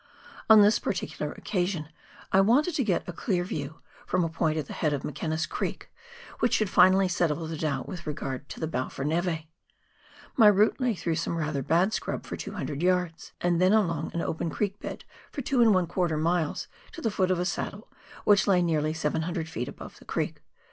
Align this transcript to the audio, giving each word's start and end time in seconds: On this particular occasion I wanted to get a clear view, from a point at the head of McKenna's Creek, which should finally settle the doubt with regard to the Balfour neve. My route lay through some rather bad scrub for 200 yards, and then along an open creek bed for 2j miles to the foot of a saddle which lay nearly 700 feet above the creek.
On 0.49 0.61
this 0.63 0.79
particular 0.79 1.31
occasion 1.33 1.89
I 2.31 2.41
wanted 2.41 2.73
to 2.73 2.83
get 2.83 3.07
a 3.07 3.13
clear 3.13 3.43
view, 3.43 3.81
from 4.07 4.23
a 4.23 4.29
point 4.29 4.57
at 4.57 4.65
the 4.65 4.73
head 4.73 4.93
of 4.93 5.03
McKenna's 5.03 5.45
Creek, 5.45 5.91
which 6.39 6.55
should 6.55 6.71
finally 6.71 7.07
settle 7.07 7.45
the 7.45 7.55
doubt 7.55 7.87
with 7.87 8.07
regard 8.07 8.49
to 8.49 8.59
the 8.59 8.65
Balfour 8.65 9.05
neve. 9.05 9.43
My 10.35 10.47
route 10.47 10.79
lay 10.81 10.95
through 10.95 11.17
some 11.17 11.37
rather 11.37 11.61
bad 11.61 11.93
scrub 11.93 12.25
for 12.25 12.35
200 12.35 12.81
yards, 12.81 13.33
and 13.41 13.61
then 13.61 13.73
along 13.73 14.09
an 14.15 14.21
open 14.23 14.49
creek 14.49 14.79
bed 14.79 15.03
for 15.31 15.43
2j 15.43 16.19
miles 16.19 16.67
to 16.93 16.99
the 16.99 17.11
foot 17.11 17.29
of 17.29 17.37
a 17.37 17.45
saddle 17.45 17.87
which 18.23 18.47
lay 18.47 18.63
nearly 18.63 18.95
700 18.95 19.47
feet 19.47 19.67
above 19.67 19.99
the 19.99 20.05
creek. 20.05 20.41